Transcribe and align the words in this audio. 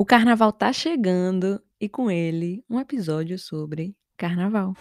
O 0.00 0.04
carnaval 0.06 0.50
tá 0.50 0.72
chegando 0.72 1.60
e 1.78 1.86
com 1.86 2.10
ele 2.10 2.64
um 2.70 2.80
episódio 2.80 3.38
sobre 3.38 3.94
carnaval. 4.16 4.74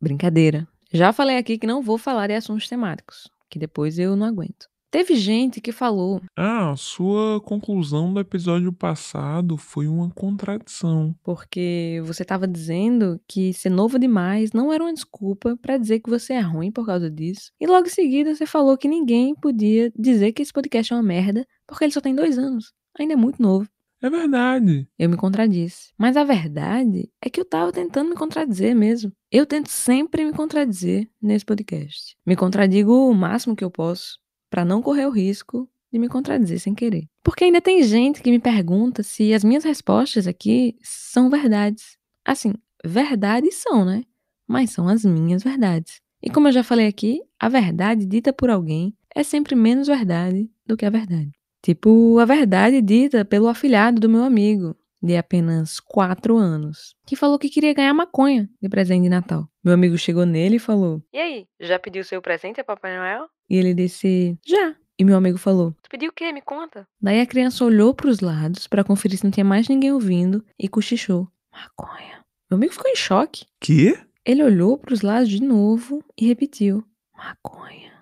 Brincadeira. 0.00 0.68
Já 0.92 1.12
falei 1.12 1.38
aqui 1.38 1.58
que 1.58 1.66
não 1.66 1.82
vou 1.82 1.98
falar 1.98 2.28
de 2.28 2.34
assuntos 2.34 2.68
temáticos, 2.68 3.28
que 3.50 3.58
depois 3.58 3.98
eu 3.98 4.14
não 4.14 4.28
aguento. 4.28 4.71
Teve 4.92 5.16
gente 5.16 5.58
que 5.58 5.72
falou. 5.72 6.20
Ah, 6.36 6.74
sua 6.76 7.40
conclusão 7.40 8.12
do 8.12 8.20
episódio 8.20 8.70
passado 8.70 9.56
foi 9.56 9.88
uma 9.88 10.10
contradição. 10.10 11.16
Porque 11.22 12.02
você 12.04 12.20
estava 12.20 12.46
dizendo 12.46 13.18
que 13.26 13.54
ser 13.54 13.70
novo 13.70 13.98
demais 13.98 14.52
não 14.52 14.70
era 14.70 14.84
uma 14.84 14.92
desculpa 14.92 15.56
para 15.62 15.78
dizer 15.78 16.00
que 16.00 16.10
você 16.10 16.34
é 16.34 16.40
ruim 16.40 16.70
por 16.70 16.84
causa 16.84 17.10
disso. 17.10 17.52
E 17.58 17.66
logo 17.66 17.86
em 17.86 17.90
seguida 17.90 18.34
você 18.34 18.44
falou 18.44 18.76
que 18.76 18.86
ninguém 18.86 19.34
podia 19.34 19.90
dizer 19.98 20.32
que 20.32 20.42
esse 20.42 20.52
podcast 20.52 20.92
é 20.92 20.96
uma 20.96 21.02
merda 21.02 21.46
porque 21.66 21.84
ele 21.84 21.92
só 21.94 22.02
tem 22.02 22.14
dois 22.14 22.36
anos. 22.36 22.74
Ainda 22.98 23.14
é 23.14 23.16
muito 23.16 23.40
novo. 23.40 23.66
É 24.02 24.10
verdade. 24.10 24.86
Eu 24.98 25.08
me 25.08 25.16
contradisse. 25.16 25.94
Mas 25.96 26.18
a 26.18 26.24
verdade 26.24 27.08
é 27.24 27.30
que 27.30 27.40
eu 27.40 27.46
tava 27.46 27.72
tentando 27.72 28.10
me 28.10 28.16
contradizer 28.16 28.76
mesmo. 28.76 29.10
Eu 29.30 29.46
tento 29.46 29.70
sempre 29.70 30.22
me 30.22 30.34
contradizer 30.34 31.08
nesse 31.22 31.46
podcast. 31.46 32.14
Me 32.26 32.36
contradigo 32.36 33.08
o 33.08 33.14
máximo 33.14 33.56
que 33.56 33.64
eu 33.64 33.70
posso 33.70 34.20
para 34.52 34.66
não 34.66 34.82
correr 34.82 35.06
o 35.06 35.10
risco 35.10 35.66
de 35.90 35.98
me 35.98 36.10
contradizer 36.10 36.60
sem 36.60 36.74
querer. 36.74 37.06
Porque 37.24 37.44
ainda 37.44 37.58
tem 37.58 37.82
gente 37.82 38.22
que 38.22 38.30
me 38.30 38.38
pergunta 38.38 39.02
se 39.02 39.32
as 39.32 39.42
minhas 39.42 39.64
respostas 39.64 40.26
aqui 40.26 40.76
são 40.82 41.30
verdades. 41.30 41.96
Assim, 42.22 42.52
verdades 42.84 43.54
são, 43.54 43.82
né? 43.82 44.04
Mas 44.46 44.70
são 44.70 44.88
as 44.88 45.06
minhas 45.06 45.42
verdades. 45.42 46.02
E 46.22 46.28
como 46.28 46.48
eu 46.48 46.52
já 46.52 46.62
falei 46.62 46.86
aqui, 46.86 47.22
a 47.40 47.48
verdade 47.48 48.04
dita 48.04 48.30
por 48.30 48.50
alguém 48.50 48.94
é 49.14 49.22
sempre 49.22 49.54
menos 49.54 49.86
verdade 49.86 50.50
do 50.66 50.76
que 50.76 50.84
a 50.84 50.90
verdade. 50.90 51.30
Tipo, 51.62 52.18
a 52.18 52.26
verdade 52.26 52.82
dita 52.82 53.24
pelo 53.24 53.48
afilhado 53.48 54.00
do 54.02 54.08
meu 54.08 54.22
amigo, 54.22 54.76
de 55.02 55.16
apenas 55.16 55.80
4 55.80 56.36
anos, 56.36 56.94
que 57.06 57.16
falou 57.16 57.38
que 57.38 57.48
queria 57.48 57.74
ganhar 57.74 57.92
maconha 57.92 58.48
de 58.60 58.68
presente 58.68 59.02
de 59.02 59.08
Natal. 59.08 59.48
Meu 59.64 59.74
amigo 59.74 59.98
chegou 59.98 60.24
nele 60.24 60.56
e 60.56 60.60
falou: 60.60 61.02
E 61.12 61.18
aí, 61.18 61.46
já 61.60 61.78
pediu 61.78 62.04
seu 62.04 62.22
presente 62.22 62.60
a 62.60 62.64
Papai 62.64 62.96
Noel? 62.96 63.28
E 63.50 63.56
ele 63.56 63.74
disse: 63.74 64.38
Já. 64.46 64.76
E 64.98 65.04
meu 65.04 65.16
amigo 65.16 65.38
falou: 65.38 65.74
Tu 65.82 65.90
pediu 65.90 66.10
o 66.10 66.12
quê? 66.12 66.32
Me 66.32 66.40
conta. 66.40 66.86
Daí 67.00 67.20
a 67.20 67.26
criança 67.26 67.64
olhou 67.64 67.92
para 67.92 68.08
os 68.08 68.20
lados 68.20 68.66
para 68.66 68.84
conferir 68.84 69.18
se 69.18 69.24
não 69.24 69.30
tinha 69.30 69.44
mais 69.44 69.68
ninguém 69.68 69.92
ouvindo 69.92 70.44
e 70.58 70.68
cochichou: 70.68 71.28
Maconha. 71.52 72.24
Meu 72.50 72.56
amigo 72.56 72.72
ficou 72.72 72.90
em 72.90 72.96
choque. 72.96 73.46
Que? 73.60 73.98
Ele 74.24 74.44
olhou 74.44 74.78
para 74.78 74.94
os 74.94 75.00
lados 75.00 75.28
de 75.28 75.42
novo 75.42 76.04
e 76.16 76.26
repetiu: 76.26 76.84
Maconha. 77.16 77.92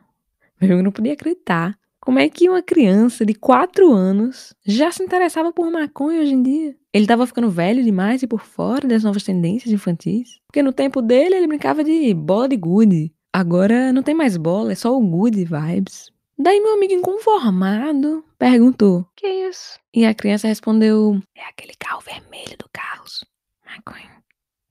Meu 0.61 0.69
amigo 0.71 0.83
não 0.83 0.93
podia 0.93 1.15
acreditar. 1.15 1.79
Como 2.11 2.19
é 2.19 2.29
que 2.29 2.49
uma 2.49 2.61
criança 2.61 3.25
de 3.25 3.35
4 3.35 3.93
anos 3.93 4.53
já 4.67 4.91
se 4.91 5.01
interessava 5.01 5.53
por 5.53 5.71
maconha 5.71 6.21
hoje 6.21 6.35
em 6.35 6.43
dia? 6.43 6.77
Ele 6.93 7.05
estava 7.05 7.25
ficando 7.25 7.49
velho 7.49 7.85
demais 7.85 8.21
e 8.21 8.27
por 8.27 8.41
fora 8.41 8.89
das 8.89 9.05
novas 9.05 9.23
tendências 9.23 9.73
infantis? 9.73 10.41
Porque 10.49 10.61
no 10.61 10.73
tempo 10.73 11.01
dele 11.01 11.37
ele 11.37 11.47
brincava 11.47 11.85
de 11.85 12.13
bola 12.13 12.49
de 12.49 12.57
gude. 12.57 13.15
Agora 13.33 13.93
não 13.93 14.03
tem 14.03 14.13
mais 14.13 14.37
bola, 14.37 14.73
é 14.73 14.75
só 14.75 14.93
o 14.93 15.01
good 15.01 15.45
vibes. 15.45 16.11
Daí 16.37 16.59
meu 16.59 16.75
amigo 16.75 16.95
inconformado 16.95 18.25
perguntou: 18.37 19.07
Que 19.15 19.29
isso? 19.49 19.79
E 19.95 20.05
a 20.05 20.13
criança 20.13 20.49
respondeu: 20.49 21.17
É 21.37 21.45
aquele 21.45 21.75
carro 21.79 22.01
vermelho 22.01 22.59
do 22.59 22.69
Carlos. 22.73 23.25
McQueen. 23.65 24.11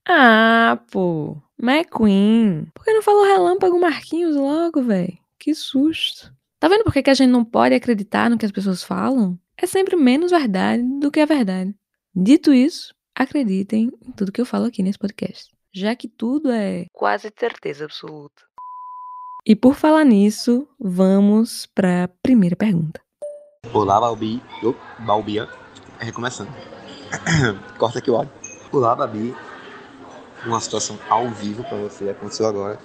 Ah, 0.06 0.78
pô. 0.92 1.38
McQueen. 1.58 2.66
Por 2.74 2.84
que 2.84 2.92
não 2.92 3.00
falou 3.00 3.24
relâmpago 3.24 3.80
Marquinhos 3.80 4.36
logo, 4.36 4.82
velho? 4.82 5.16
Que 5.38 5.54
susto. 5.54 6.30
Tá 6.60 6.68
vendo 6.68 6.84
por 6.84 6.92
que 6.92 7.08
a 7.08 7.14
gente 7.14 7.30
não 7.30 7.42
pode 7.42 7.74
acreditar 7.74 8.28
no 8.28 8.36
que 8.36 8.44
as 8.44 8.52
pessoas 8.52 8.82
falam? 8.82 9.38
É 9.56 9.66
sempre 9.66 9.96
menos 9.96 10.30
verdade 10.30 10.82
do 11.00 11.10
que 11.10 11.18
a 11.18 11.24
verdade. 11.24 11.74
Dito 12.14 12.52
isso, 12.52 12.94
acreditem 13.14 13.90
em 14.06 14.12
tudo 14.12 14.30
que 14.30 14.42
eu 14.42 14.44
falo 14.44 14.66
aqui 14.66 14.82
nesse 14.82 14.98
podcast, 14.98 15.50
já 15.74 15.96
que 15.96 16.06
tudo 16.06 16.50
é 16.50 16.84
quase 16.92 17.32
certeza 17.34 17.86
absoluta. 17.86 18.42
E 19.46 19.56
por 19.56 19.74
falar 19.74 20.04
nisso, 20.04 20.68
vamos 20.78 21.64
para 21.64 22.04
a 22.04 22.08
primeira 22.22 22.54
pergunta. 22.54 23.00
Olá, 23.72 23.98
Balbi. 23.98 24.42
Oh, 24.62 24.74
Balbia. 25.02 25.48
Recomeçando. 25.98 26.52
Corta 27.78 28.00
aqui 28.00 28.10
o 28.10 28.16
áudio. 28.16 28.34
Olá, 28.70 28.94
Babi. 28.94 29.34
Uma 30.44 30.60
situação 30.60 30.98
ao 31.08 31.26
vivo 31.30 31.64
para 31.64 31.78
você 31.78 32.10
aconteceu 32.10 32.46
agora. 32.46 32.78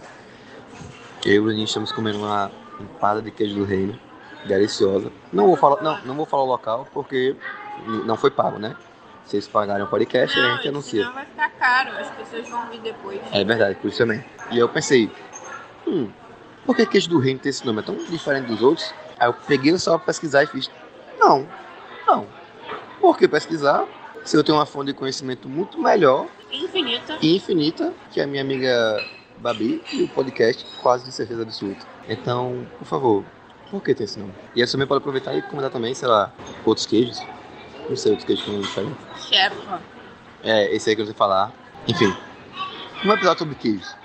Eu 1.26 1.34
e 1.34 1.40
o 1.40 1.44
Bruninho 1.44 1.66
estamos 1.66 1.92
comendo 1.92 2.20
uma 2.20 2.65
empada 2.80 3.22
de 3.22 3.32
queijo 3.32 3.56
do 3.56 3.64
reino, 3.64 3.98
deliciosa. 4.46 5.12
Não 5.32 5.48
vou 5.48 5.56
falar, 5.56 5.82
não, 5.82 6.00
não 6.06 6.16
vou 6.16 6.26
falar 6.26 6.44
o 6.44 6.48
local 6.48 6.88
porque 6.94 7.36
não 8.06 8.16
foi 8.16 8.32
pago, 8.32 8.58
né? 8.58 8.76
Vocês 9.26 9.48
pagaram 9.48 9.86
o 9.86 9.88
podcast 9.88 10.40
não, 10.40 10.46
a 10.46 10.56
gente 10.56 10.68
anuncia. 10.68 11.06
Não 11.06 11.14
vai 11.14 11.26
ficar 11.26 11.50
caro, 11.50 11.90
as 11.98 12.10
pessoas 12.12 12.48
vão 12.48 12.70
vir 12.70 12.80
depois. 12.82 13.20
É 13.32 13.44
verdade, 13.44 13.76
por 13.76 13.88
isso 13.88 13.98
também. 13.98 14.24
E 14.52 14.60
eu 14.60 14.70
pensei, 14.70 15.10
hum, 15.88 16.12
por 16.66 16.76
que 16.76 16.86
queijo 16.86 17.10
do 17.10 17.20
reino 17.20 17.40
tem 17.40 17.50
esse 17.50 17.66
nome? 17.66 17.80
É 17.80 17.82
tão 17.82 17.96
diferente 17.96 18.46
dos 18.46 18.62
outros? 18.62 18.94
Aí 19.20 19.28
eu 19.28 19.34
peguei 19.34 19.76
só 19.80 19.98
pra 19.98 20.08
pesquisar 20.08 20.44
e 20.44 20.48
fiz. 20.48 20.70
Não, 21.20 21.48
não. 22.06 22.28
Por 23.00 23.18
que 23.18 23.28
pesquisar? 23.28 23.86
Se 24.24 24.38
eu 24.38 24.44
tenho 24.44 24.58
uma 24.58 24.66
fonte 24.66 24.88
de 24.88 24.94
conhecimento 24.94 25.50
muito 25.50 25.82
melhor. 25.82 26.28
Infinita. 26.52 27.18
Infinita, 27.22 27.94
que 28.12 28.22
a 28.22 28.28
minha 28.28 28.42
amiga 28.42 29.04
Babi 29.38 29.84
e 29.92 30.04
o 30.04 30.08
podcast 30.08 30.66
Quase 30.82 31.06
de 31.06 31.12
Certeza 31.12 31.44
Absoluta. 31.44 31.86
Então, 32.08 32.68
por 32.78 32.86
favor, 32.86 33.26
por 33.70 33.82
que 33.84 33.96
tem 33.96 34.06
esse 34.06 34.20
nome? 34.20 34.34
E 34.56 34.62
aí 34.62 34.68
você 34.68 34.74
também 34.74 34.88
pode 34.88 35.00
aproveitar 35.00 35.36
e 35.36 35.42
comentar 35.42 35.72
também, 35.72 35.94
sei 35.94 36.08
lá, 36.08 36.34
outros 36.66 36.86
queijos. 36.86 37.20
Não 37.90 37.96
sei, 37.96 38.12
outros 38.12 38.26
queijos 38.26 38.46
que 38.46 38.52
não 38.52 38.62
diferentes. 38.62 38.98
Sherpa. 39.28 39.82
É, 40.44 40.76
esse 40.76 40.90
aí 40.90 40.96
que 40.96 41.02
eu 41.02 41.06
sei 41.06 41.16
falar. 41.16 41.54
Enfim, 41.88 42.14
um 43.04 43.12
episódio 43.12 43.40
sobre 43.40 43.56
queijos. 43.56 43.96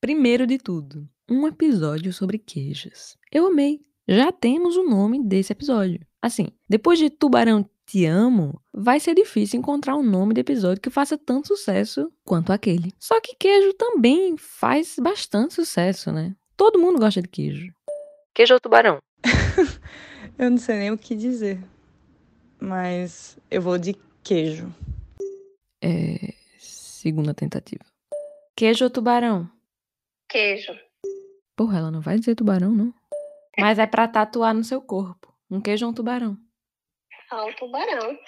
Primeiro 0.00 0.46
de 0.46 0.58
tudo, 0.58 1.08
um 1.28 1.46
episódio 1.46 2.12
sobre 2.12 2.38
queijos. 2.38 3.16
Eu 3.30 3.46
amei. 3.46 3.80
Já 4.08 4.30
temos 4.30 4.76
o 4.76 4.84
nome 4.84 5.22
desse 5.22 5.52
episódio. 5.52 6.00
Assim, 6.22 6.48
depois 6.68 6.98
de 6.98 7.10
Tubarão 7.10 7.68
Te 7.84 8.04
Amo, 8.06 8.60
vai 8.72 9.00
ser 9.00 9.14
difícil 9.14 9.58
encontrar 9.58 9.96
um 9.96 10.02
nome 10.02 10.34
de 10.34 10.40
episódio 10.40 10.80
que 10.80 10.90
faça 10.90 11.18
tanto 11.18 11.48
sucesso 11.48 12.10
quanto 12.24 12.52
aquele. 12.52 12.92
Só 12.98 13.20
que 13.20 13.34
queijo 13.36 13.72
também 13.74 14.36
faz 14.36 14.96
bastante 15.00 15.54
sucesso, 15.54 16.12
né? 16.12 16.34
Todo 16.56 16.78
mundo 16.78 16.98
gosta 16.98 17.20
de 17.20 17.28
queijo. 17.28 17.72
Queijo 18.34 18.54
ou 18.54 18.60
tubarão? 18.60 18.98
eu 20.38 20.50
não 20.50 20.58
sei 20.58 20.76
nem 20.76 20.90
o 20.90 20.98
que 20.98 21.14
dizer. 21.14 21.62
Mas 22.58 23.38
eu 23.50 23.60
vou 23.60 23.76
de 23.76 23.94
queijo. 24.24 24.72
É. 25.82 26.34
Segunda 26.58 27.34
tentativa. 27.34 27.84
Queijo 28.56 28.84
ou 28.84 28.90
tubarão? 28.90 29.48
Queijo. 30.28 30.72
Porra, 31.54 31.78
ela 31.78 31.90
não 31.90 32.00
vai 32.00 32.18
dizer 32.18 32.34
tubarão, 32.34 32.72
não. 32.72 32.92
Mas 33.58 33.78
é 33.78 33.86
pra 33.86 34.08
tatuar 34.08 34.54
no 34.54 34.64
seu 34.64 34.80
corpo. 34.80 35.32
Um 35.50 35.60
queijo 35.60 35.84
ou 35.84 35.92
um 35.92 35.94
tubarão? 35.94 36.36
Ah, 37.30 37.44
um 37.44 37.54
tubarão. 37.54 38.18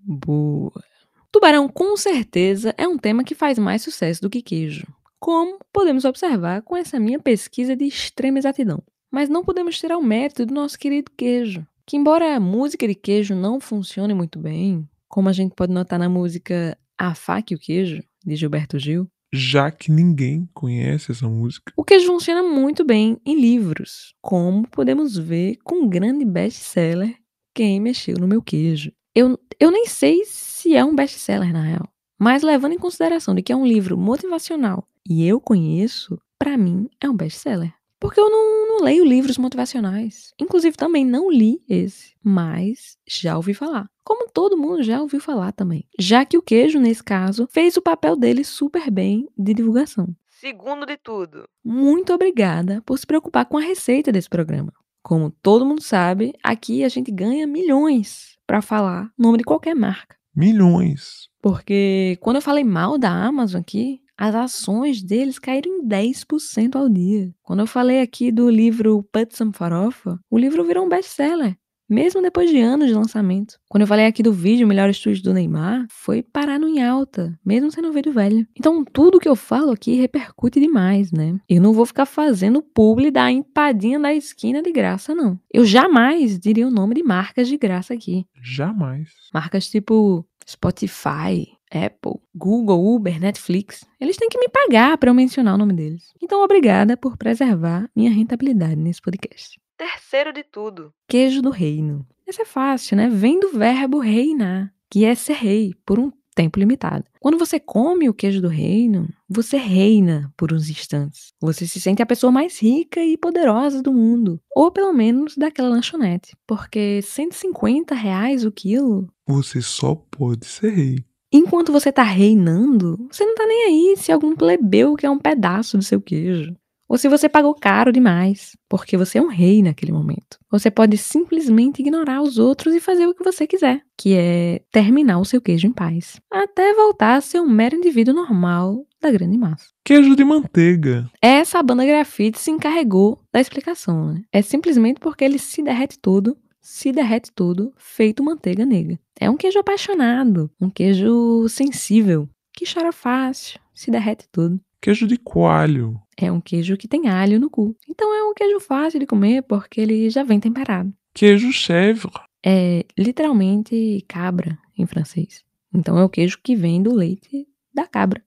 Boa. 0.00 0.84
Tubarão, 1.32 1.68
com 1.68 1.96
certeza, 1.96 2.74
é 2.78 2.86
um 2.86 2.96
tema 2.96 3.24
que 3.24 3.34
faz 3.34 3.58
mais 3.58 3.82
sucesso 3.82 4.22
do 4.22 4.30
que 4.30 4.40
queijo. 4.40 4.86
Como 5.18 5.58
podemos 5.72 6.04
observar 6.04 6.62
com 6.62 6.76
essa 6.76 7.00
minha 7.00 7.18
pesquisa 7.18 7.74
de 7.74 7.84
extrema 7.84 8.38
exatidão. 8.38 8.82
Mas 9.10 9.28
não 9.28 9.44
podemos 9.44 9.78
tirar 9.78 9.96
o 9.96 10.02
mérito 10.02 10.44
do 10.44 10.54
nosso 10.54 10.78
querido 10.78 11.10
queijo. 11.16 11.66
Que, 11.86 11.96
embora 11.96 12.36
a 12.36 12.40
música 12.40 12.86
de 12.86 12.94
queijo 12.94 13.34
não 13.34 13.60
funcione 13.60 14.12
muito 14.12 14.38
bem, 14.38 14.88
como 15.08 15.28
a 15.28 15.32
gente 15.32 15.54
pode 15.54 15.72
notar 15.72 15.98
na 15.98 16.08
música 16.08 16.76
A 16.98 17.14
Faca 17.14 17.52
e 17.52 17.56
o 17.56 17.58
Queijo, 17.58 18.02
de 18.24 18.36
Gilberto 18.36 18.78
Gil, 18.78 19.08
já 19.32 19.70
que 19.70 19.90
ninguém 19.90 20.48
conhece 20.52 21.12
essa 21.12 21.28
música. 21.28 21.72
O 21.76 21.84
queijo 21.84 22.06
funciona 22.06 22.42
muito 22.42 22.84
bem 22.84 23.18
em 23.24 23.40
livros, 23.40 24.14
como 24.20 24.68
podemos 24.68 25.16
ver 25.16 25.58
com 25.64 25.84
o 25.84 25.88
grande 25.88 26.24
best-seller 26.24 27.16
Quem 27.54 27.80
Mexeu 27.80 28.16
no 28.18 28.26
Meu 28.26 28.42
Queijo. 28.42 28.92
Eu, 29.14 29.38
eu 29.58 29.70
nem 29.70 29.86
sei 29.86 30.24
se 30.24 30.74
é 30.74 30.84
um 30.84 30.94
best-seller, 30.94 31.52
na 31.52 31.62
real, 31.62 31.88
mas 32.18 32.42
levando 32.42 32.72
em 32.72 32.78
consideração 32.78 33.34
de 33.34 33.42
que 33.42 33.52
é 33.52 33.56
um 33.56 33.66
livro 33.66 33.96
motivacional 33.96 34.86
e 35.08 35.26
eu 35.26 35.40
conheço, 35.40 36.18
para 36.38 36.56
mim 36.56 36.88
é 37.00 37.08
um 37.08 37.16
best-seller. 37.16 37.72
Porque 37.98 38.20
eu 38.20 38.28
não, 38.28 38.68
não, 38.68 38.84
leio 38.84 39.04
livros 39.04 39.38
motivacionais. 39.38 40.34
Inclusive, 40.38 40.76
também 40.76 41.04
não 41.04 41.30
li 41.30 41.62
esse, 41.68 42.14
mas 42.22 42.98
já 43.08 43.36
ouvi 43.36 43.54
falar. 43.54 43.88
Como 44.04 44.28
todo 44.30 44.56
mundo 44.56 44.82
já 44.82 45.00
ouviu 45.00 45.18
falar 45.18 45.52
também. 45.52 45.88
Já 45.98 46.24
que 46.24 46.36
o 46.36 46.42
queijo, 46.42 46.78
nesse 46.78 47.02
caso, 47.02 47.48
fez 47.50 47.76
o 47.76 47.82
papel 47.82 48.14
dele 48.14 48.44
super 48.44 48.90
bem 48.90 49.26
de 49.36 49.54
divulgação. 49.54 50.14
Segundo 50.28 50.84
de 50.84 50.98
tudo, 50.98 51.44
muito 51.64 52.12
obrigada 52.12 52.82
por 52.84 52.98
se 52.98 53.06
preocupar 53.06 53.46
com 53.46 53.56
a 53.56 53.62
receita 53.62 54.12
desse 54.12 54.28
programa. 54.28 54.72
Como 55.02 55.30
todo 55.30 55.64
mundo 55.64 55.82
sabe, 55.82 56.34
aqui 56.42 56.84
a 56.84 56.88
gente 56.90 57.10
ganha 57.10 57.46
milhões 57.46 58.36
para 58.46 58.60
falar 58.60 59.10
o 59.18 59.22
nome 59.22 59.38
de 59.38 59.44
qualquer 59.44 59.74
marca. 59.74 60.16
Milhões. 60.34 61.30
Porque 61.40 62.18
quando 62.20 62.36
eu 62.36 62.42
falei 62.42 62.64
mal 62.64 62.98
da 62.98 63.10
Amazon 63.10 63.60
aqui, 63.62 64.02
as 64.18 64.34
ações 64.34 65.02
deles 65.02 65.38
caíram 65.38 65.70
em 65.70 65.86
10% 65.86 66.76
ao 66.76 66.88
dia. 66.88 67.32
Quando 67.42 67.60
eu 67.60 67.66
falei 67.66 68.00
aqui 68.00 68.32
do 68.32 68.48
livro 68.50 69.02
Put 69.12 69.36
Some 69.36 69.52
Farofa, 69.52 70.18
o 70.30 70.38
livro 70.38 70.64
virou 70.64 70.86
um 70.86 70.88
best-seller. 70.88 71.56
mesmo 71.88 72.20
depois 72.20 72.50
de 72.50 72.60
anos 72.60 72.88
de 72.88 72.94
lançamento. 72.94 73.58
Quando 73.68 73.82
eu 73.82 73.86
falei 73.86 74.06
aqui 74.06 74.22
do 74.22 74.32
vídeo 74.32 74.66
Melhor 74.66 74.90
Estúdio 74.90 75.22
do 75.22 75.32
Neymar, 75.32 75.86
foi 75.88 76.22
parar 76.22 76.58
no 76.58 76.68
em 76.68 76.82
alta, 76.82 77.38
mesmo 77.44 77.70
sendo 77.70 77.88
um 77.88 77.92
vídeo 77.92 78.12
velho. 78.12 78.46
Então 78.56 78.84
tudo 78.84 79.20
que 79.20 79.28
eu 79.28 79.36
falo 79.36 79.70
aqui 79.70 79.94
repercute 79.94 80.60
demais, 80.60 81.12
né? 81.12 81.38
Eu 81.48 81.60
não 81.60 81.72
vou 81.72 81.86
ficar 81.86 82.06
fazendo 82.06 82.62
publi 82.62 83.10
da 83.10 83.30
empadinha 83.30 83.98
da 83.98 84.12
esquina 84.12 84.62
de 84.62 84.72
graça, 84.72 85.14
não. 85.14 85.38
Eu 85.52 85.64
jamais 85.64 86.38
diria 86.38 86.66
o 86.66 86.70
nome 86.70 86.94
de 86.94 87.02
marcas 87.02 87.48
de 87.48 87.56
graça 87.56 87.94
aqui. 87.94 88.26
Jamais. 88.42 89.10
Marcas 89.32 89.68
tipo 89.68 90.26
Spotify, 90.48 91.55
Apple, 91.70 92.20
Google, 92.34 92.94
Uber, 92.94 93.20
Netflix, 93.20 93.84
eles 94.00 94.16
têm 94.16 94.28
que 94.28 94.38
me 94.38 94.48
pagar 94.48 94.96
para 94.98 95.10
eu 95.10 95.14
mencionar 95.14 95.54
o 95.54 95.58
nome 95.58 95.72
deles. 95.74 96.12
Então, 96.22 96.42
obrigada 96.42 96.96
por 96.96 97.16
preservar 97.16 97.90
minha 97.94 98.10
rentabilidade 98.10 98.76
nesse 98.76 99.02
podcast. 99.02 99.60
Terceiro 99.76 100.32
de 100.32 100.42
tudo, 100.42 100.92
queijo 101.06 101.42
do 101.42 101.50
reino. 101.50 102.06
Essa 102.26 102.42
é 102.42 102.46
fácil, 102.46 102.96
né? 102.96 103.08
Vem 103.08 103.38
do 103.38 103.50
verbo 103.50 103.98
reinar, 103.98 104.72
que 104.90 105.04
é 105.04 105.14
ser 105.14 105.34
rei 105.34 105.74
por 105.84 105.98
um 105.98 106.10
tempo 106.36 106.58
limitado. 106.58 107.04
Quando 107.18 107.38
você 107.38 107.58
come 107.58 108.08
o 108.08 108.14
queijo 108.14 108.42
do 108.42 108.48
reino, 108.48 109.08
você 109.28 109.56
reina 109.56 110.32
por 110.36 110.52
uns 110.52 110.68
instantes. 110.68 111.32
Você 111.40 111.66
se 111.66 111.80
sente 111.80 112.02
a 112.02 112.06
pessoa 112.06 112.30
mais 112.30 112.60
rica 112.60 113.02
e 113.02 113.16
poderosa 113.16 113.82
do 113.82 113.92
mundo. 113.92 114.38
Ou 114.54 114.70
pelo 114.70 114.92
menos 114.92 115.36
daquela 115.36 115.70
lanchonete. 115.70 116.36
Porque 116.46 117.00
150 117.02 117.94
reais 117.94 118.44
o 118.44 118.52
quilo. 118.52 119.08
Você 119.26 119.62
só 119.62 119.94
pode 119.94 120.46
ser 120.46 120.70
rei. 120.70 121.04
Enquanto 121.36 121.70
você 121.70 121.92
tá 121.92 122.02
reinando, 122.02 122.96
você 123.10 123.22
não 123.26 123.34
tá 123.34 123.46
nem 123.46 123.64
aí 123.64 123.96
se 123.98 124.10
algum 124.10 124.34
plebeu 124.34 124.94
quer 124.94 125.10
um 125.10 125.18
pedaço 125.18 125.76
do 125.76 125.84
seu 125.84 126.00
queijo. 126.00 126.56
Ou 126.88 126.96
se 126.96 127.08
você 127.08 127.28
pagou 127.28 127.52
caro 127.52 127.92
demais, 127.92 128.56
porque 128.68 128.96
você 128.96 129.18
é 129.18 129.22
um 129.22 129.28
rei 129.28 129.60
naquele 129.60 129.92
momento. 129.92 130.38
Você 130.50 130.70
pode 130.70 130.96
simplesmente 130.96 131.80
ignorar 131.80 132.22
os 132.22 132.38
outros 132.38 132.74
e 132.74 132.80
fazer 132.80 133.06
o 133.06 133.14
que 133.14 133.22
você 133.22 133.46
quiser, 133.46 133.82
que 133.98 134.14
é 134.14 134.62
terminar 134.72 135.18
o 135.18 135.24
seu 135.24 135.40
queijo 135.40 135.66
em 135.66 135.72
paz, 135.72 136.18
até 136.32 136.72
voltar 136.72 137.16
a 137.16 137.20
ser 137.20 137.40
um 137.40 137.48
mero 137.48 137.76
indivíduo 137.76 138.14
normal 138.14 138.86
da 139.02 139.10
grande 139.10 139.36
massa. 139.36 139.66
Queijo 139.84 140.16
de 140.16 140.24
manteiga. 140.24 141.10
Essa 141.20 141.62
banda 141.62 141.84
grafite 141.84 142.38
se 142.38 142.50
encarregou 142.50 143.20
da 143.30 143.40
explicação, 143.40 144.14
né? 144.14 144.22
É 144.32 144.40
simplesmente 144.40 145.00
porque 145.00 145.24
ele 145.24 145.38
se 145.38 145.62
derrete 145.62 145.98
todo, 145.98 146.36
se 146.66 146.90
derrete 146.90 147.30
todo, 147.30 147.72
feito 147.76 148.24
manteiga 148.24 148.66
negra. 148.66 148.98
É 149.20 149.30
um 149.30 149.36
queijo 149.36 149.56
apaixonado, 149.56 150.50
um 150.60 150.68
queijo 150.68 151.48
sensível, 151.48 152.28
que 152.52 152.64
chora 152.66 152.90
fácil, 152.90 153.60
se 153.72 153.88
derrete 153.88 154.26
todo. 154.32 154.60
Queijo 154.80 155.06
de 155.06 155.16
coalho. 155.16 155.96
É 156.18 156.30
um 156.30 156.40
queijo 156.40 156.76
que 156.76 156.88
tem 156.88 157.08
alho 157.08 157.38
no 157.38 157.48
cu. 157.48 157.76
Então 157.88 158.12
é 158.12 158.24
um 158.24 158.34
queijo 158.34 158.58
fácil 158.58 158.98
de 158.98 159.06
comer 159.06 159.42
porque 159.42 159.80
ele 159.80 160.10
já 160.10 160.24
vem 160.24 160.40
temperado. 160.40 160.92
Queijo 161.14 161.52
chèvre. 161.52 162.10
É 162.44 162.84
literalmente 162.98 164.04
cabra 164.08 164.58
em 164.76 164.86
francês. 164.86 165.44
Então 165.72 165.96
é 165.96 166.02
o 166.02 166.10
queijo 166.10 166.40
que 166.42 166.56
vem 166.56 166.82
do 166.82 166.92
leite 166.92 167.46
da 167.72 167.86
cabra. 167.86 168.20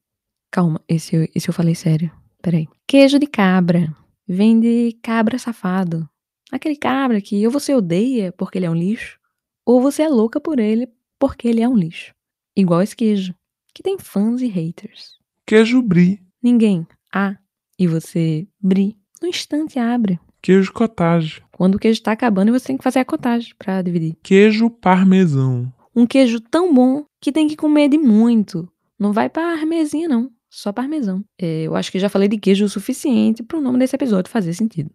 Calma, 0.49 0.81
esse, 0.87 1.29
esse 1.35 1.49
eu 1.49 1.53
falei 1.53 1.75
sério. 1.75 2.09
Peraí. 2.41 2.69
Queijo 2.87 3.19
de 3.19 3.27
cabra. 3.27 3.93
Vem 4.25 4.61
de 4.61 4.97
cabra 5.03 5.37
safado. 5.37 6.09
Aquele 6.51 6.75
cabra 6.75 7.21
que 7.21 7.45
ou 7.45 7.51
você 7.51 7.73
odeia 7.73 8.31
porque 8.31 8.57
ele 8.57 8.65
é 8.65 8.69
um 8.69 8.75
lixo, 8.75 9.19
ou 9.65 9.81
você 9.81 10.03
é 10.03 10.09
louca 10.09 10.39
por 10.39 10.59
ele 10.59 10.87
porque 11.19 11.47
ele 11.47 11.61
é 11.61 11.67
um 11.67 11.75
lixo. 11.75 12.13
Igual 12.55 12.81
esse 12.81 12.95
queijo, 12.95 13.33
que 13.73 13.83
tem 13.83 13.97
fãs 13.99 14.41
e 14.41 14.47
haters. 14.47 15.17
Queijo 15.45 15.81
brie. 15.81 16.21
Ninguém. 16.41 16.87
Ah, 17.13 17.37
e 17.77 17.87
você 17.87 18.47
brie. 18.59 18.97
No 19.21 19.27
instante 19.27 19.77
abre. 19.77 20.19
Queijo 20.41 20.71
cottage. 20.71 21.43
Quando 21.51 21.75
o 21.75 21.79
queijo 21.79 22.01
tá 22.01 22.13
acabando, 22.13 22.51
você 22.51 22.67
tem 22.67 22.77
que 22.77 22.83
fazer 22.83 22.99
a 22.99 23.05
cotagem 23.05 23.53
pra 23.57 23.81
dividir. 23.81 24.15
Queijo 24.23 24.69
parmesão. 24.69 25.71
Um 25.95 26.05
queijo 26.05 26.39
tão 26.39 26.73
bom 26.73 27.03
que 27.21 27.31
tem 27.31 27.47
que 27.47 27.57
comer 27.57 27.89
de 27.89 27.97
muito. 27.97 28.71
Não 28.97 29.11
vai 29.11 29.29
parmesinha, 29.29 30.07
não. 30.07 30.31
Só 30.49 30.71
parmesão. 30.71 31.23
É, 31.37 31.63
eu 31.63 31.75
acho 31.75 31.91
que 31.91 31.99
já 31.99 32.09
falei 32.09 32.27
de 32.27 32.37
queijo 32.37 32.65
o 32.65 32.69
suficiente 32.69 33.43
para 33.43 33.57
o 33.57 33.61
nome 33.61 33.79
desse 33.79 33.95
episódio 33.95 34.31
fazer 34.31 34.53
sentido. 34.53 34.89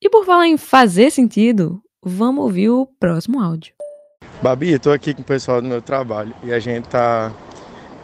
E 0.00 0.10
por 0.10 0.26
falar 0.26 0.46
em 0.46 0.58
fazer 0.58 1.10
sentido, 1.10 1.82
vamos 2.04 2.44
ouvir 2.44 2.68
o 2.68 2.86
próximo 2.86 3.40
áudio. 3.40 3.74
Babi, 4.42 4.72
eu 4.72 4.78
tô 4.78 4.90
aqui 4.90 5.14
com 5.14 5.22
o 5.22 5.24
pessoal 5.24 5.62
do 5.62 5.68
meu 5.68 5.80
trabalho 5.80 6.34
e 6.44 6.52
a 6.52 6.58
gente 6.58 6.86
tá, 6.86 7.32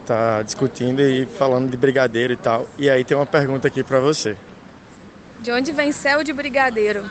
tá 0.03 0.41
discutindo 0.41 1.01
e 1.01 1.27
falando 1.27 1.69
de 1.69 1.77
brigadeiro 1.77 2.33
e 2.33 2.37
tal. 2.37 2.67
E 2.79 2.89
aí 2.89 3.05
tem 3.05 3.15
uma 3.15 3.27
pergunta 3.27 3.67
aqui 3.67 3.83
pra 3.83 3.99
você. 3.99 4.35
De 5.39 5.51
onde 5.51 5.71
vem 5.71 5.91
céu 5.91 6.23
de 6.23 6.33
brigadeiro? 6.33 7.03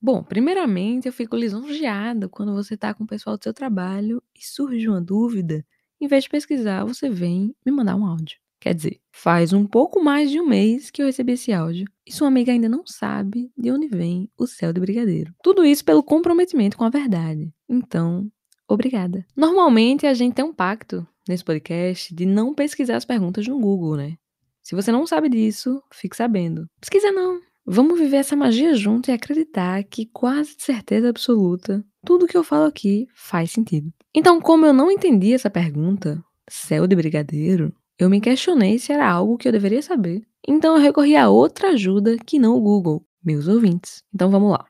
Bom, 0.00 0.22
primeiramente 0.22 1.06
eu 1.06 1.12
fico 1.12 1.36
lisonjeada 1.36 2.30
quando 2.30 2.54
você 2.54 2.78
tá 2.78 2.94
com 2.94 3.04
o 3.04 3.06
pessoal 3.06 3.36
do 3.36 3.44
seu 3.44 3.52
trabalho 3.52 4.22
e 4.34 4.42
surge 4.42 4.88
uma 4.88 5.02
dúvida. 5.02 5.62
Em 6.00 6.08
vez 6.08 6.24
de 6.24 6.30
pesquisar, 6.30 6.82
você 6.84 7.10
vem 7.10 7.54
me 7.64 7.70
mandar 7.70 7.94
um 7.94 8.06
áudio. 8.06 8.38
Quer 8.62 8.76
dizer, 8.76 9.00
faz 9.10 9.52
um 9.52 9.66
pouco 9.66 10.00
mais 10.00 10.30
de 10.30 10.40
um 10.40 10.46
mês 10.46 10.88
que 10.88 11.02
eu 11.02 11.06
recebi 11.06 11.32
esse 11.32 11.52
áudio 11.52 11.84
e 12.06 12.12
sua 12.12 12.28
amiga 12.28 12.52
ainda 12.52 12.68
não 12.68 12.84
sabe 12.86 13.50
de 13.58 13.72
onde 13.72 13.88
vem 13.88 14.30
o 14.38 14.46
céu 14.46 14.72
de 14.72 14.78
brigadeiro. 14.80 15.34
Tudo 15.42 15.64
isso 15.64 15.84
pelo 15.84 16.00
comprometimento 16.00 16.76
com 16.76 16.84
a 16.84 16.88
verdade. 16.88 17.52
Então, 17.68 18.30
obrigada. 18.68 19.26
Normalmente 19.36 20.06
a 20.06 20.14
gente 20.14 20.34
tem 20.34 20.44
um 20.44 20.54
pacto 20.54 21.04
nesse 21.28 21.42
podcast 21.42 22.14
de 22.14 22.24
não 22.24 22.54
pesquisar 22.54 22.94
as 22.94 23.04
perguntas 23.04 23.48
no 23.48 23.58
Google, 23.58 23.96
né? 23.96 24.16
Se 24.62 24.76
você 24.76 24.92
não 24.92 25.08
sabe 25.08 25.28
disso, 25.28 25.82
fique 25.92 26.16
sabendo. 26.16 26.68
Pesquisa 26.80 27.10
não. 27.10 27.40
Vamos 27.66 27.98
viver 27.98 28.18
essa 28.18 28.36
magia 28.36 28.76
junto 28.76 29.10
e 29.10 29.12
acreditar 29.12 29.82
que, 29.82 30.06
quase 30.06 30.56
de 30.56 30.62
certeza 30.62 31.08
absoluta, 31.08 31.84
tudo 32.06 32.28
que 32.28 32.36
eu 32.36 32.44
falo 32.44 32.66
aqui 32.66 33.08
faz 33.12 33.50
sentido. 33.50 33.92
Então, 34.14 34.40
como 34.40 34.64
eu 34.64 34.72
não 34.72 34.88
entendi 34.88 35.32
essa 35.32 35.50
pergunta, 35.50 36.22
céu 36.48 36.86
de 36.86 36.94
brigadeiro, 36.94 37.74
eu 38.02 38.10
me 38.10 38.20
questionei 38.20 38.78
se 38.78 38.92
era 38.92 39.08
algo 39.08 39.38
que 39.38 39.46
eu 39.46 39.52
deveria 39.52 39.80
saber. 39.80 40.22
Então 40.46 40.74
eu 40.74 40.82
recorri 40.82 41.16
a 41.16 41.28
outra 41.28 41.68
ajuda 41.68 42.16
que 42.18 42.38
não 42.38 42.56
o 42.56 42.60
Google, 42.60 43.04
meus 43.24 43.46
ouvintes. 43.46 44.02
Então 44.12 44.30
vamos 44.30 44.50
lá. 44.50 44.66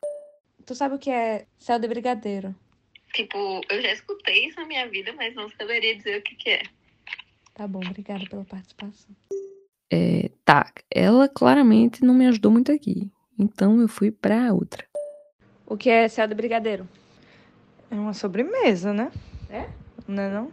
Tu 0.65 0.75
sabe 0.75 0.95
o 0.95 0.99
que 0.99 1.09
é 1.09 1.45
céu 1.57 1.79
de 1.79 1.87
brigadeiro? 1.87 2.55
Tipo, 3.13 3.61
eu 3.69 3.81
já 3.81 3.91
escutei 3.91 4.47
isso 4.47 4.59
na 4.59 4.67
minha 4.67 4.87
vida, 4.87 5.13
mas 5.13 5.35
não 5.35 5.49
saberia 5.49 5.95
dizer 5.95 6.19
o 6.19 6.21
que, 6.21 6.35
que 6.35 6.49
é. 6.49 6.63
Tá 7.53 7.67
bom, 7.67 7.79
obrigada 7.79 8.25
pela 8.27 8.45
participação. 8.45 9.15
É, 9.91 10.29
tá, 10.45 10.71
ela 10.89 11.27
claramente 11.27 12.03
não 12.03 12.13
me 12.13 12.27
ajudou 12.27 12.51
muito 12.51 12.71
aqui. 12.71 13.11
Então 13.37 13.81
eu 13.81 13.87
fui 13.87 14.11
pra 14.11 14.53
outra. 14.53 14.85
O 15.65 15.75
que 15.75 15.89
é 15.89 16.07
céu 16.07 16.27
de 16.27 16.35
brigadeiro? 16.35 16.87
É 17.89 17.95
uma 17.95 18.13
sobremesa, 18.13 18.93
né? 18.93 19.11
É? 19.49 19.69
Não 20.07 20.23
é 20.23 20.33
não? 20.33 20.51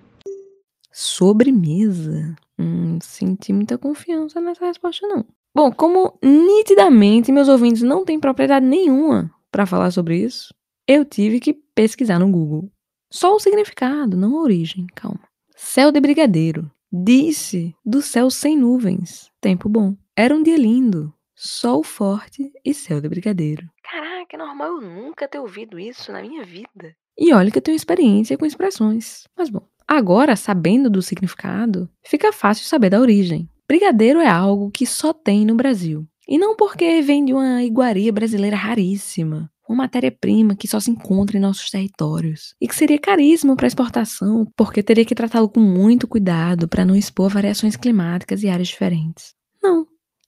Sobremesa? 0.93 2.37
Hum, 2.61 2.99
senti 3.01 3.55
muita 3.55 3.79
confiança 3.79 4.39
nessa 4.39 4.67
resposta, 4.67 5.07
não. 5.09 5.25
Bom, 5.55 5.73
como 5.73 6.19
nitidamente 6.23 7.33
meus 7.33 7.49
ouvintes 7.49 7.83
não 7.83 8.05
têm 8.05 8.21
propriedade 8.21 8.67
nenhuma 8.67 9.35
para 9.51 9.65
falar 9.65 9.91
sobre 9.91 10.19
isso, 10.19 10.55
eu 10.87 11.03
tive 11.05 11.41
que 11.41 11.55
pesquisar 11.55 12.19
no 12.19 12.31
Google. 12.31 12.71
Só 13.11 13.35
o 13.35 13.41
significado, 13.41 14.15
não 14.15 14.37
a 14.37 14.43
origem, 14.43 14.87
calma. 14.95 15.21
Céu 15.57 15.91
de 15.91 16.01
brigadeiro. 16.01 16.71
Disse 16.93 17.75
do 17.85 18.03
céu 18.03 18.31
sem 18.31 18.57
nuvens. 18.57 19.31
Tempo 19.41 19.69
bom. 19.69 19.97
Era 20.15 20.35
um 20.35 20.43
dia 20.43 20.57
lindo. 20.57 21.13
Sol 21.35 21.83
forte 21.83 22.53
e 22.63 22.75
céu 22.75 23.01
de 23.01 23.09
brigadeiro. 23.09 23.69
Caraca, 23.83 24.37
é 24.37 24.39
normal 24.39 24.69
eu 24.69 24.81
nunca 24.83 25.27
ter 25.27 25.39
ouvido 25.39 25.79
isso 25.79 26.13
na 26.13 26.21
minha 26.21 26.45
vida. 26.45 26.95
E 27.17 27.33
olha 27.33 27.51
que 27.51 27.59
eu 27.59 27.63
tenho 27.63 27.77
experiência 27.77 28.37
com 28.37 28.45
expressões. 28.45 29.25
Mas 29.37 29.49
bom, 29.49 29.63
agora, 29.91 30.37
sabendo 30.37 30.89
do 30.89 31.03
significado, 31.03 31.89
fica 32.03 32.33
fácil 32.33 32.65
saber 32.67 32.91
da 32.91 33.01
origem. 33.01 33.49
Brigadeiro 33.69 34.21
é 34.21 34.29
algo 34.29 34.71
que 34.71 34.87
só 34.87 35.13
tem 35.13 35.45
no 35.45 35.55
Brasil. 35.55 36.07
E 36.29 36.39
não 36.39 36.55
porque 36.55 37.03
vem 37.03 37.25
de 37.25 37.33
uma 37.33 37.63
iguaria 37.63 38.13
brasileira 38.13 38.57
raríssima, 38.57 39.51
uma 39.69 39.79
matéria-prima 39.79 40.55
que 40.55 40.69
só 40.69 40.79
se 40.79 40.91
encontra 40.91 41.37
em 41.37 41.41
nossos 41.41 41.71
territórios 41.71 42.55
e 42.61 42.69
que 42.69 42.75
seria 42.75 42.99
caríssimo 42.99 43.57
para 43.57 43.67
exportação, 43.67 44.47
porque 44.57 44.83
teria 44.83 45.05
que 45.05 45.15
tratá-lo 45.15 45.49
com 45.49 45.61
muito 45.61 46.07
cuidado 46.07 46.69
para 46.69 46.85
não 46.85 46.95
expor 46.95 47.31
variações 47.31 47.77
climáticas 47.77 48.43
e 48.43 48.49
áreas 48.49 48.69
diferentes. 48.69 49.35
Não. 49.63 49.87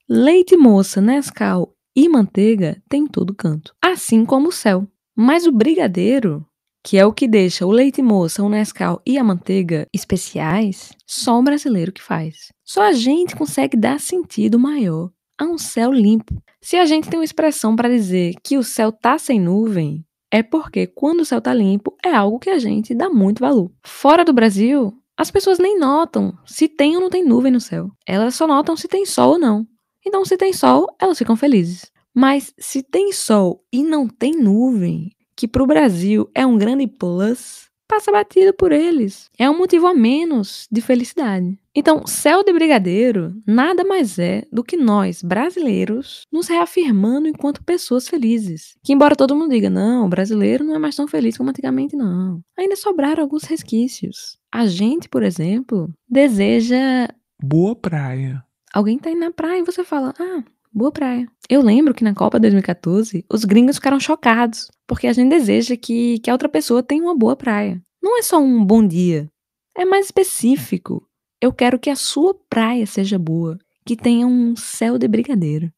Leite 0.08 0.56
moça, 0.56 1.00
Nescau 1.00 1.74
e 1.94 2.08
manteiga 2.08 2.82
tem 2.88 3.02
em 3.02 3.06
todo 3.06 3.34
canto, 3.34 3.74
assim 3.82 4.24
como 4.24 4.48
o 4.48 4.52
céu. 4.52 4.86
Mas 5.14 5.46
o 5.46 5.52
brigadeiro, 5.52 6.46
que 6.84 6.98
é 6.98 7.06
o 7.06 7.12
que 7.12 7.28
deixa 7.28 7.64
o 7.64 7.70
leite 7.70 8.02
moça, 8.02 8.42
o 8.42 8.48
Nescau 8.48 9.00
e 9.06 9.16
a 9.16 9.24
manteiga 9.24 9.86
especiais, 9.92 10.92
só 11.06 11.38
o 11.38 11.42
brasileiro 11.42 11.92
que 11.92 12.02
faz. 12.02 12.52
Só 12.64 12.82
a 12.82 12.92
gente 12.92 13.36
consegue 13.36 13.76
dar 13.76 14.00
sentido 14.00 14.58
maior 14.58 15.10
a 15.38 15.44
um 15.44 15.56
céu 15.56 15.92
limpo. 15.92 16.42
Se 16.60 16.76
a 16.76 16.84
gente 16.84 17.08
tem 17.08 17.18
uma 17.18 17.24
expressão 17.24 17.76
para 17.76 17.88
dizer 17.88 18.34
que 18.42 18.58
o 18.58 18.64
céu 18.64 18.90
tá 18.90 19.18
sem 19.18 19.40
nuvem, 19.40 20.04
é 20.30 20.42
porque 20.42 20.86
quando 20.86 21.20
o 21.20 21.24
céu 21.24 21.40
tá 21.40 21.52
limpo 21.52 21.96
é 22.04 22.10
algo 22.10 22.38
que 22.38 22.50
a 22.50 22.58
gente 22.58 22.94
dá 22.94 23.08
muito 23.08 23.40
valor. 23.40 23.70
Fora 23.84 24.24
do 24.24 24.32
Brasil, 24.32 24.92
as 25.16 25.30
pessoas 25.30 25.58
nem 25.58 25.78
notam 25.78 26.36
se 26.46 26.68
tem 26.68 26.96
ou 26.96 27.02
não 27.02 27.10
tem 27.10 27.24
nuvem 27.24 27.52
no 27.52 27.60
céu. 27.60 27.90
Elas 28.06 28.34
só 28.34 28.46
notam 28.46 28.76
se 28.76 28.88
tem 28.88 29.04
sol 29.04 29.32
ou 29.32 29.38
não. 29.38 29.66
Então, 30.04 30.24
se 30.24 30.36
tem 30.36 30.52
sol, 30.52 30.88
elas 31.00 31.18
ficam 31.18 31.36
felizes. 31.36 31.92
Mas 32.14 32.52
se 32.58 32.82
tem 32.82 33.12
sol 33.12 33.64
e 33.72 33.82
não 33.82 34.08
tem 34.08 34.32
nuvem, 34.32 35.10
que 35.42 35.48
pro 35.48 35.66
Brasil 35.66 36.30
é 36.36 36.46
um 36.46 36.56
grande 36.56 36.86
plus, 36.86 37.68
passa 37.88 38.12
batido 38.12 38.54
por 38.54 38.70
eles. 38.70 39.28
É 39.36 39.50
um 39.50 39.58
motivo 39.58 39.88
a 39.88 39.92
menos 39.92 40.68
de 40.70 40.80
felicidade. 40.80 41.58
Então, 41.74 42.06
céu 42.06 42.44
de 42.44 42.52
brigadeiro 42.52 43.34
nada 43.44 43.82
mais 43.82 44.20
é 44.20 44.44
do 44.52 44.62
que 44.62 44.76
nós, 44.76 45.20
brasileiros, 45.20 46.22
nos 46.30 46.46
reafirmando 46.46 47.26
enquanto 47.26 47.64
pessoas 47.64 48.06
felizes. 48.06 48.76
Que 48.84 48.92
embora 48.92 49.16
todo 49.16 49.34
mundo 49.34 49.50
diga, 49.50 49.68
não, 49.68 50.06
o 50.06 50.08
brasileiro 50.08 50.62
não 50.62 50.76
é 50.76 50.78
mais 50.78 50.94
tão 50.94 51.08
feliz 51.08 51.36
como 51.36 51.50
antigamente, 51.50 51.96
não. 51.96 52.40
Ainda 52.56 52.76
sobraram 52.76 53.24
alguns 53.24 53.42
resquícios. 53.42 54.38
A 54.54 54.64
gente, 54.66 55.08
por 55.08 55.24
exemplo, 55.24 55.92
deseja 56.08 57.08
Boa 57.42 57.74
praia. 57.74 58.44
Alguém 58.72 58.96
tá 58.96 59.10
indo 59.10 59.18
na 59.18 59.32
praia 59.32 59.58
e 59.58 59.64
você 59.64 59.82
fala, 59.82 60.14
ah, 60.20 60.44
boa 60.72 60.90
praia. 60.90 61.28
Eu 61.48 61.60
lembro 61.60 61.94
que 61.94 62.04
na 62.04 62.14
Copa 62.14 62.40
2014, 62.40 63.24
os 63.30 63.44
gringos 63.44 63.76
ficaram 63.76 64.00
chocados, 64.00 64.70
porque 64.86 65.06
a 65.06 65.12
gente 65.12 65.28
deseja 65.30 65.76
que, 65.76 66.18
que 66.20 66.30
a 66.30 66.32
outra 66.32 66.48
pessoa 66.48 66.82
tenha 66.82 67.02
uma 67.02 67.16
boa 67.16 67.36
praia. 67.36 67.82
Não 68.02 68.18
é 68.18 68.22
só 68.22 68.38
um 68.38 68.64
bom 68.64 68.86
dia, 68.86 69.30
é 69.76 69.84
mais 69.84 70.06
específico. 70.06 71.06
Eu 71.40 71.52
quero 71.52 71.78
que 71.78 71.90
a 71.90 71.96
sua 71.96 72.34
praia 72.48 72.86
seja 72.86 73.18
boa, 73.18 73.58
que 73.84 73.96
tenha 73.96 74.26
um 74.26 74.56
céu 74.56 74.98
de 74.98 75.08
brigadeiro. 75.08 75.72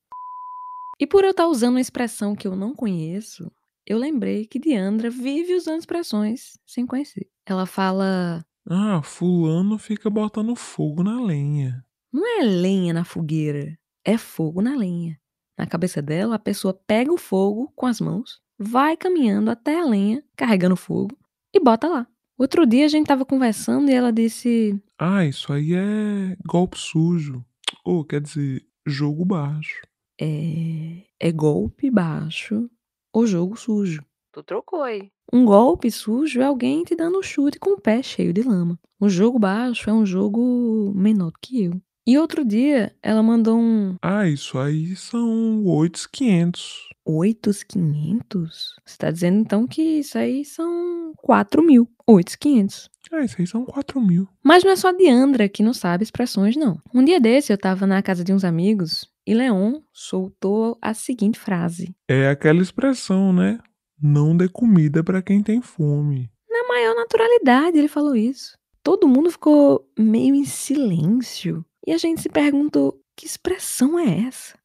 E 1.00 1.06
por 1.06 1.24
eu 1.24 1.30
estar 1.30 1.48
usando 1.48 1.74
uma 1.74 1.80
expressão 1.80 2.36
que 2.36 2.46
eu 2.46 2.54
não 2.54 2.74
conheço, 2.74 3.50
eu 3.86 3.98
lembrei 3.98 4.46
que 4.46 4.58
Diandra 4.58 5.10
vive 5.10 5.54
usando 5.54 5.80
expressões 5.80 6.58
sem 6.66 6.86
conhecer. 6.86 7.26
Ela 7.46 7.66
fala, 7.66 8.44
Ah, 8.68 9.02
fulano 9.02 9.76
fica 9.78 10.08
botando 10.08 10.54
fogo 10.54 11.02
na 11.02 11.20
lenha. 11.20 11.84
Não 12.12 12.40
é 12.40 12.44
lenha 12.44 12.94
na 12.94 13.04
fogueira, 13.04 13.76
é 14.04 14.18
fogo 14.18 14.60
na 14.60 14.76
lenha. 14.76 15.18
Na 15.58 15.66
cabeça 15.66 16.02
dela, 16.02 16.34
a 16.34 16.38
pessoa 16.38 16.74
pega 16.86 17.12
o 17.12 17.18
fogo 17.18 17.72
com 17.76 17.86
as 17.86 18.00
mãos, 18.00 18.40
vai 18.58 18.96
caminhando 18.96 19.50
até 19.50 19.80
a 19.80 19.84
lenha, 19.84 20.22
carregando 20.36 20.76
fogo, 20.76 21.16
e 21.52 21.60
bota 21.60 21.88
lá. 21.88 22.06
Outro 22.36 22.66
dia 22.66 22.84
a 22.84 22.88
gente 22.88 23.06
tava 23.06 23.24
conversando 23.24 23.88
e 23.88 23.94
ela 23.94 24.12
disse: 24.12 24.80
Ah, 24.98 25.24
isso 25.24 25.52
aí 25.52 25.74
é 25.74 26.36
golpe 26.44 26.76
sujo. 26.76 27.44
Ou 27.84 28.04
quer 28.04 28.20
dizer, 28.20 28.66
jogo 28.84 29.24
baixo. 29.24 29.80
É, 30.20 31.04
é 31.20 31.32
golpe 31.32 31.90
baixo 31.90 32.68
ou 33.12 33.26
jogo 33.26 33.56
sujo. 33.56 34.04
Tu 34.32 34.42
trocou 34.42 34.82
aí. 34.82 35.10
Um 35.32 35.44
golpe 35.44 35.90
sujo 35.90 36.40
é 36.40 36.44
alguém 36.44 36.82
te 36.82 36.96
dando 36.96 37.18
um 37.18 37.22
chute 37.22 37.58
com 37.58 37.70
o 37.70 37.80
pé 37.80 38.02
cheio 38.02 38.32
de 38.32 38.42
lama. 38.42 38.78
Um 39.00 39.08
jogo 39.08 39.38
baixo 39.38 39.88
é 39.88 39.92
um 39.92 40.04
jogo 40.04 40.92
menor 40.94 41.30
do 41.30 41.38
que 41.40 41.64
eu. 41.64 41.80
E 42.06 42.18
outro 42.18 42.44
dia 42.44 42.94
ela 43.02 43.22
mandou 43.22 43.58
um 43.58 43.96
Ah, 44.02 44.28
isso 44.28 44.58
aí 44.58 44.94
são 44.94 45.64
8,500. 45.64 46.90
8,500? 47.06 48.76
Você 48.84 48.96
tá 48.98 49.10
dizendo 49.10 49.38
então 49.38 49.66
que 49.66 49.82
isso 49.82 50.18
aí 50.18 50.44
são 50.44 51.12
4 51.18 51.62
mil. 51.62 51.88
8,500. 52.06 52.90
Ah, 53.12 53.24
isso 53.24 53.36
aí 53.38 53.46
são 53.46 53.64
4 53.64 54.00
mil. 54.00 54.28
Mas 54.42 54.62
não 54.64 54.72
é 54.72 54.76
só 54.76 54.88
a 54.88 54.92
Diandra 54.92 55.48
que 55.48 55.62
não 55.62 55.72
sabe 55.72 56.04
expressões, 56.04 56.56
não. 56.56 56.78
Um 56.92 57.04
dia 57.04 57.20
desse 57.20 57.52
eu 57.52 57.58
tava 57.58 57.86
na 57.86 58.02
casa 58.02 58.22
de 58.22 58.32
uns 58.32 58.44
amigos 58.44 59.08
e 59.26 59.32
Leon 59.34 59.80
soltou 59.92 60.76
a 60.82 60.92
seguinte 60.92 61.38
frase. 61.38 61.94
É 62.08 62.28
aquela 62.28 62.60
expressão, 62.60 63.32
né? 63.32 63.58
Não 64.00 64.36
dê 64.36 64.48
comida 64.48 65.02
pra 65.02 65.22
quem 65.22 65.42
tem 65.42 65.62
fome. 65.62 66.30
Na 66.50 66.68
maior 66.68 66.94
naturalidade 66.94 67.78
ele 67.78 67.88
falou 67.88 68.14
isso. 68.14 68.58
Todo 68.82 69.08
mundo 69.08 69.30
ficou 69.30 69.88
meio 69.98 70.34
em 70.34 70.44
silêncio. 70.44 71.64
E 71.86 71.92
a 71.92 71.98
gente 71.98 72.20
se 72.22 72.28
perguntou: 72.28 73.00
que 73.16 73.26
expressão 73.26 73.98
é 73.98 74.26
essa? 74.26 74.58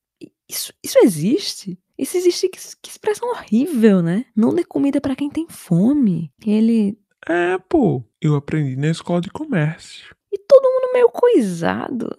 Isso, 0.49 0.73
isso 0.83 0.97
existe? 1.03 1.77
Isso 1.97 2.17
existe? 2.17 2.49
Que, 2.49 2.59
que 2.81 2.89
expressão 2.89 3.29
horrível, 3.29 4.01
né? 4.01 4.25
Não 4.35 4.53
dê 4.53 4.63
comida 4.63 4.99
pra 4.99 5.15
quem 5.15 5.29
tem 5.29 5.47
fome. 5.49 6.31
Ele. 6.45 6.97
É, 7.27 7.57
pô. 7.57 8.03
Eu 8.21 8.35
aprendi 8.35 8.75
na 8.75 8.87
escola 8.87 9.21
de 9.21 9.29
comércio. 9.29 10.15
E 10.31 10.37
todo 10.37 10.71
mundo 10.71 10.93
meio 10.93 11.09
coisado. 11.09 12.09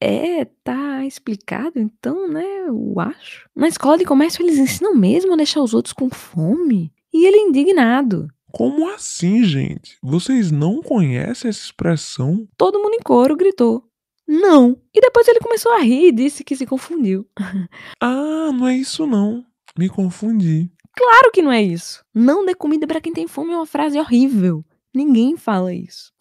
É, 0.00 0.44
tá 0.64 1.04
explicado 1.04 1.78
então, 1.78 2.28
né? 2.28 2.44
Eu 2.66 2.98
acho. 2.98 3.48
Na 3.54 3.68
escola 3.68 3.96
de 3.96 4.04
comércio 4.04 4.42
eles 4.42 4.58
ensinam 4.58 4.96
mesmo 4.96 5.32
a 5.32 5.36
deixar 5.36 5.62
os 5.62 5.74
outros 5.74 5.92
com 5.92 6.10
fome. 6.10 6.92
E 7.12 7.26
ele 7.26 7.36
indignado. 7.36 8.28
Como 8.50 8.88
assim, 8.88 9.44
gente? 9.44 9.96
Vocês 10.02 10.50
não 10.50 10.82
conhecem 10.82 11.48
essa 11.48 11.64
expressão? 11.64 12.46
Todo 12.56 12.80
mundo 12.80 12.94
em 12.94 13.02
coro 13.02 13.36
gritou: 13.36 13.88
Não! 14.32 14.78
E 14.94 15.00
depois 15.00 15.28
ele 15.28 15.40
começou 15.40 15.72
a 15.72 15.80
rir 15.80 16.08
e 16.08 16.12
disse 16.12 16.42
que 16.42 16.56
se 16.56 16.64
confundiu. 16.64 17.28
Ah, 18.00 18.50
não 18.52 18.66
é 18.66 18.74
isso 18.74 19.06
não. 19.06 19.44
Me 19.78 19.88
confundi. 19.88 20.70
Claro 20.96 21.30
que 21.30 21.42
não 21.42 21.52
é 21.52 21.62
isso. 21.62 22.04
Não 22.14 22.44
dê 22.44 22.54
comida 22.54 22.86
pra 22.86 23.00
quem 23.00 23.12
tem 23.12 23.28
fome 23.28 23.52
é 23.52 23.56
uma 23.56 23.66
frase 23.66 23.98
horrível. 23.98 24.64
Ninguém 24.94 25.36
fala 25.36 25.72
isso. 25.72 26.12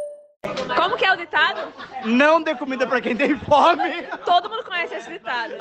Como 0.76 0.98
que 0.98 1.06
é 1.06 1.14
o 1.14 1.18
ditado? 1.18 1.74
Não 2.06 2.42
dê 2.42 2.54
comida 2.56 2.86
pra 2.86 3.02
quem 3.02 3.16
tem 3.16 3.38
fome. 3.40 4.04
Todo 4.26 4.50
mundo 4.50 4.64
conhece 4.66 4.96
esse 4.96 5.10
ditado. 5.10 5.54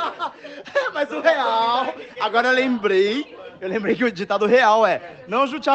Mas 0.92 1.10
o 1.10 1.20
real. 1.20 1.94
Agora 2.20 2.48
eu 2.48 2.54
lembrei. 2.54 3.36
Eu 3.60 3.68
lembrei 3.68 3.94
que 3.94 4.04
o 4.04 4.12
ditado 4.12 4.46
real 4.46 4.86
é: 4.86 5.24
não 5.28 5.46
junte 5.46 5.68
a, 5.70 5.74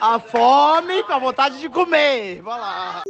a 0.00 0.18
fome 0.20 1.02
com 1.04 1.12
a 1.12 1.18
vontade 1.18 1.58
de 1.58 1.68
comer. 1.68 2.40
Vai 2.42 2.60
lá. 2.60 3.02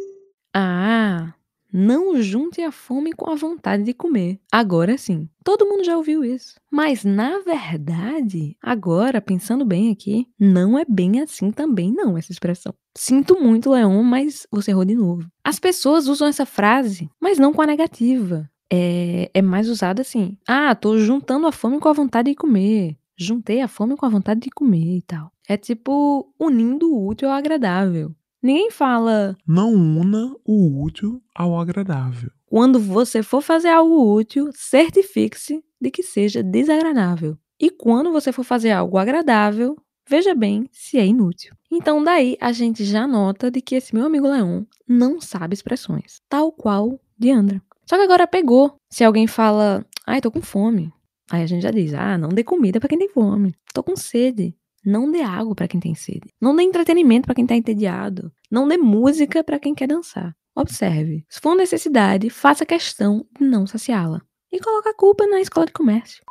Ah, 0.55 1.33
não 1.73 2.21
junte 2.21 2.61
a 2.61 2.71
fome 2.71 3.13
com 3.13 3.31
a 3.31 3.35
vontade 3.35 3.83
de 3.83 3.95
comer. 3.95 4.39
Agora 4.51 4.99
sim. 4.99 5.29
Todo 5.45 5.67
mundo 5.67 5.85
já 5.85 5.97
ouviu 5.97 6.25
isso. 6.25 6.55
Mas 6.71 7.05
na 7.05 7.39
verdade, 7.41 8.57
agora 8.63 9.21
pensando 9.21 9.65
bem 9.65 9.91
aqui, 9.91 10.27
não 10.39 10.79
é 10.79 10.85
bem 10.89 11.21
assim 11.21 11.51
também 11.51 11.93
não 11.93 12.19
essa 12.19 12.31
expressão. 12.31 12.75
Sinto 12.97 13.41
muito, 13.41 13.71
Leon, 13.71 14.03
mas 14.03 14.47
você 14.51 14.71
errou 14.71 14.85
de 14.85 14.95
novo. 14.95 15.27
As 15.43 15.59
pessoas 15.59 16.07
usam 16.07 16.29
essa 16.29 16.45
frase, 16.45 17.11
mas 17.21 17.39
não 17.39 17.53
com 17.53 17.63
a 17.63 17.67
negativa. 17.67 18.49
É, 18.71 19.31
é 19.35 19.43
mais 19.43 19.69
usada 19.69 20.03
assim. 20.03 20.37
Ah, 20.47 20.75
tô 20.75 20.99
juntando 20.99 21.47
a 21.47 21.53
fome 21.53 21.79
com 21.79 21.89
a 21.89 21.93
vontade 21.93 22.31
de 22.31 22.37
comer. 22.37 22.97
Juntei 23.17 23.61
a 23.61 23.69
fome 23.69 23.97
com 23.97 24.07
a 24.07 24.09
vontade 24.09 24.41
de 24.41 24.51
comer 24.51 24.97
e 24.97 25.03
tal. 25.03 25.31
É 25.49 25.57
tipo 25.57 26.33
unindo 26.39 26.93
o 26.93 27.07
útil 27.07 27.29
ao 27.29 27.35
agradável. 27.35 28.15
Ninguém 28.43 28.71
fala 28.71 29.37
Não 29.47 29.73
una 29.73 30.35
o 30.45 30.83
útil 30.83 31.23
ao 31.35 31.59
agradável. 31.59 32.31
quando 32.47 32.79
você 32.81 33.23
for 33.23 33.41
fazer 33.41 33.69
algo 33.69 34.13
útil, 34.15 34.51
certifique-se 34.53 35.63
de 35.81 35.91
que 35.91 36.03
seja 36.03 36.43
desagradável. 36.43 37.37
E 37.59 37.71
quando 37.71 38.11
você 38.13 38.33
for 38.33 38.45
fazer 38.45 38.73
algo 38.73 38.99
agradável, 38.99 39.77
veja 40.09 40.35
bem 40.35 40.69
se 40.73 40.99
é 40.99 41.07
inútil. 41.07 41.55
Então, 41.71 42.03
daí 42.03 42.37
a 42.41 42.53
gente 42.53 42.85
já 42.85 43.07
nota 43.07 43.51
de 43.51 43.61
que 43.61 43.77
esse 43.77 43.95
meu 43.95 44.05
amigo 44.07 44.29
Leon 44.29 44.65
não 44.87 45.21
sabe 45.21 45.55
expressões, 45.55 46.21
tal 46.29 46.51
qual 46.53 47.01
Diandra. 47.17 47.63
Só 47.87 47.97
que 47.97 48.03
agora 48.03 48.27
pegou. 48.27 48.75
Se 48.91 49.05
alguém 49.05 49.27
fala, 49.27 49.85
ai, 50.07 50.21
tô 50.21 50.31
com 50.31 50.43
fome. 50.43 50.93
Aí 51.31 51.43
a 51.43 51.47
gente 51.47 51.63
já 51.63 51.71
diz, 51.71 51.95
ah, 51.95 52.19
não 52.19 52.29
dê 52.29 52.43
comida 52.45 52.81
pra 52.81 52.89
quem 52.89 52.99
tem 52.99 53.09
fome. 53.09 53.55
Tô 53.73 53.83
com 53.83 53.97
sede. 53.97 54.55
Não 54.85 55.11
dê 55.11 55.23
água 55.23 55.55
pra 55.55 55.69
quem 55.69 55.79
tem 55.79 55.95
sede. 55.95 56.29
Não 56.41 56.57
dê 56.57 56.65
entretenimento 56.65 57.27
pra 57.27 57.35
quem 57.35 57.47
tá 57.47 57.55
entediado. 57.55 58.33
Não 58.51 58.67
dê 58.67 58.77
música 58.77 59.45
pra 59.45 59.61
quem 59.61 59.75
quer 59.75 59.87
dançar. 59.87 60.37
Observe. 60.55 61.25
Se 61.29 61.41
for 61.41 61.55
necessidade, 61.55 62.29
faça 62.29 62.67
questão 62.67 63.25
de 63.39 63.47
não 63.47 63.67
saciá-la. 63.67 64.21
E 64.51 64.61
coloque 64.61 64.89
a 64.89 64.95
culpa 64.95 65.27
na 65.27 65.41
escola 65.41 65.67
de 65.67 65.73
comércio. 65.73 66.23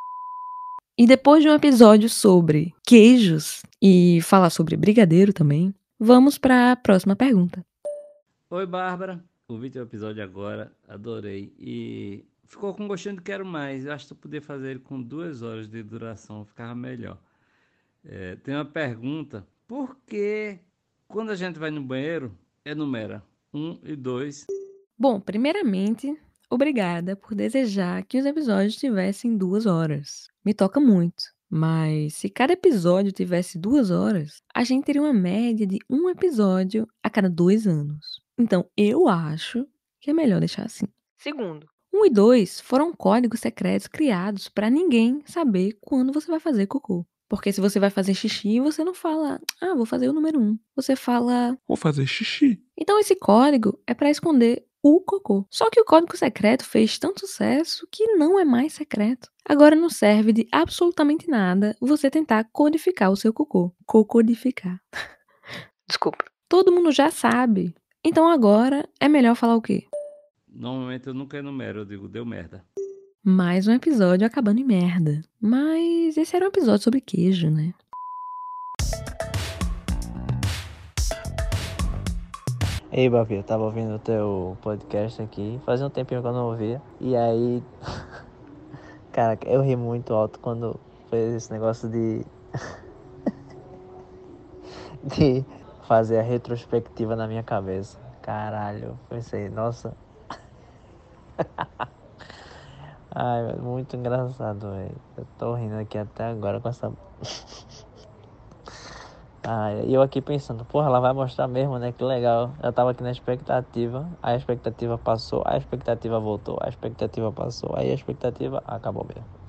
E 0.97 1.07
depois 1.07 1.41
de 1.41 1.49
um 1.49 1.53
episódio 1.53 2.09
sobre 2.09 2.75
queijos 2.85 3.63
e 3.81 4.19
falar 4.21 4.49
sobre 4.49 4.75
brigadeiro 4.75 5.31
também, 5.33 5.73
vamos 5.97 6.37
para 6.37 6.73
a 6.73 6.75
próxima 6.75 7.15
pergunta. 7.15 7.65
Oi, 8.49 8.65
Bárbara. 8.65 9.23
Ouvi 9.47 9.69
teu 9.69 9.83
episódio 9.83 10.21
agora, 10.23 10.71
adorei. 10.87 11.53
E 11.57 12.25
ficou 12.45 12.73
com 12.73 12.87
gostinho 12.87 13.15
de 13.15 13.21
quero 13.21 13.45
mais. 13.45 13.85
Eu 13.85 13.93
acho 13.93 14.05
que 14.05 14.13
tu 14.13 14.15
podia 14.15 14.41
fazer 14.41 14.71
ele 14.71 14.79
com 14.79 15.01
duas 15.01 15.41
horas 15.41 15.67
de 15.67 15.81
duração, 15.81 16.45
ficava 16.45 16.75
melhor. 16.75 17.17
É, 18.03 18.35
tem 18.37 18.55
uma 18.55 18.65
pergunta: 18.65 19.47
por 19.67 19.97
que 20.05 20.59
quando 21.07 21.31
a 21.31 21.35
gente 21.35 21.59
vai 21.59 21.71
no 21.71 21.81
banheiro, 21.81 22.37
enumera 22.65 23.23
um 23.53 23.79
e 23.83 23.95
dois? 23.95 24.45
Bom, 24.97 25.19
primeiramente, 25.19 26.15
obrigada 26.49 27.15
por 27.15 27.35
desejar 27.35 28.03
que 28.05 28.19
os 28.19 28.25
episódios 28.25 28.75
tivessem 28.75 29.37
duas 29.37 29.65
horas. 29.65 30.27
Me 30.43 30.53
toca 30.53 30.79
muito. 30.79 31.23
Mas 31.53 32.13
se 32.13 32.29
cada 32.29 32.53
episódio 32.53 33.11
tivesse 33.11 33.59
duas 33.59 33.91
horas, 33.91 34.41
a 34.55 34.63
gente 34.63 34.85
teria 34.85 35.01
uma 35.01 35.11
média 35.11 35.67
de 35.67 35.79
um 35.89 36.09
episódio 36.09 36.87
a 37.03 37.09
cada 37.09 37.29
dois 37.29 37.67
anos. 37.67 38.21
Então 38.37 38.65
eu 38.77 39.09
acho 39.09 39.67
que 39.99 40.09
é 40.09 40.13
melhor 40.13 40.39
deixar 40.39 40.65
assim. 40.65 40.85
Segundo, 41.17 41.67
um 41.93 42.05
e 42.05 42.09
dois 42.09 42.61
foram 42.61 42.93
códigos 42.93 43.41
secretos 43.41 43.85
criados 43.87 44.47
para 44.47 44.69
ninguém 44.69 45.21
saber 45.25 45.77
quando 45.81 46.13
você 46.13 46.31
vai 46.31 46.39
fazer 46.39 46.67
cocô. 46.67 47.05
Porque 47.31 47.53
se 47.53 47.61
você 47.61 47.79
vai 47.79 47.89
fazer 47.89 48.13
xixi, 48.13 48.59
você 48.59 48.83
não 48.83 48.93
fala, 48.93 49.39
ah, 49.61 49.73
vou 49.73 49.85
fazer 49.85 50.09
o 50.09 50.13
número 50.13 50.37
um. 50.37 50.59
Você 50.75 50.97
fala, 50.97 51.57
Vou 51.65 51.77
fazer 51.77 52.05
xixi. 52.05 52.61
então 52.77 52.99
esse 52.99 53.15
código 53.15 53.79
é 53.87 53.93
para 53.93 54.09
esconder 54.09 54.65
o 54.83 54.99
cocô. 54.99 55.47
Só 55.49 55.69
que 55.69 55.79
o 55.79 55.85
código 55.85 56.17
secreto 56.17 56.65
fez 56.65 56.99
tanto 56.99 57.21
sucesso 57.21 57.87
que 57.89 58.05
não 58.17 58.37
é 58.37 58.43
mais 58.43 58.73
secreto. 58.73 59.29
Agora 59.45 59.77
não 59.77 59.89
serve 59.89 60.33
de 60.33 60.45
absolutamente 60.51 61.29
nada 61.29 61.73
você 61.79 62.11
tentar 62.11 62.43
codificar 62.51 63.09
o 63.09 63.15
seu 63.15 63.31
cocô. 63.31 63.73
Cocodificar. 63.85 64.81
Desculpa. 65.87 66.25
Todo 66.49 66.69
mundo 66.69 66.91
já 66.91 67.09
sabe. 67.09 67.73
Então 68.03 68.27
agora 68.27 68.85
é 68.99 69.07
melhor 69.07 69.35
falar 69.35 69.55
o 69.55 69.61
quê? 69.61 69.87
Normalmente 70.49 71.07
eu 71.07 71.13
nunca 71.13 71.37
enumero, 71.37 71.79
eu 71.79 71.85
digo, 71.85 72.09
deu 72.09 72.25
merda. 72.25 72.65
Mais 73.23 73.67
um 73.67 73.73
episódio 73.73 74.25
acabando 74.25 74.61
em 74.61 74.63
merda. 74.63 75.21
Mas 75.39 76.17
esse 76.17 76.35
era 76.35 76.45
um 76.45 76.47
episódio 76.47 76.81
sobre 76.81 76.99
queijo, 76.99 77.51
né? 77.51 77.71
Ei, 82.91 83.07
Babi, 83.07 83.35
eu 83.35 83.43
tava 83.43 83.63
ouvindo 83.63 83.93
o 83.93 83.99
teu 83.99 84.57
podcast 84.63 85.21
aqui, 85.21 85.61
fazia 85.63 85.85
um 85.85 85.89
tempinho 85.91 86.19
que 86.19 86.27
eu 86.27 86.33
não 86.33 86.47
ouvia. 86.47 86.81
E 86.99 87.15
aí, 87.15 87.63
cara, 89.13 89.37
eu 89.45 89.61
ri 89.61 89.75
muito 89.75 90.15
alto 90.15 90.39
quando 90.39 90.79
fez 91.11 91.35
esse 91.35 91.51
negócio 91.51 91.87
de. 91.87 92.25
de 95.15 95.45
fazer 95.87 96.17
a 96.17 96.23
retrospectiva 96.23 97.15
na 97.15 97.27
minha 97.27 97.43
cabeça. 97.43 97.99
Caralho, 98.23 98.99
pensei, 99.07 99.47
nossa. 99.47 99.95
Ai, 103.13 103.55
muito 103.57 103.95
engraçado, 103.95 104.71
velho. 104.71 104.95
Eu 105.17 105.25
tô 105.37 105.53
rindo 105.53 105.75
aqui 105.75 105.97
até 105.97 106.25
agora 106.25 106.61
com 106.61 106.69
essa. 106.69 106.91
Ai, 109.43 109.83
eu 109.87 110.01
aqui 110.01 110.21
pensando, 110.21 110.63
porra, 110.65 110.87
ela 110.87 110.99
vai 110.99 111.13
mostrar 111.13 111.47
mesmo, 111.47 111.77
né? 111.79 111.91
Que 111.91 112.03
legal. 112.03 112.55
Eu 112.63 112.71
tava 112.71 112.91
aqui 112.91 113.01
na 113.03 113.11
expectativa, 113.11 114.07
a 114.21 114.35
expectativa 114.35 114.97
passou, 114.97 115.43
a 115.45 115.57
expectativa 115.57 116.19
voltou, 116.19 116.57
a 116.61 116.69
expectativa 116.69 117.31
passou, 117.31 117.75
aí 117.75 117.89
a 117.91 117.93
expectativa 117.93 118.61
acabou 118.65 119.05
mesmo. 119.05 119.40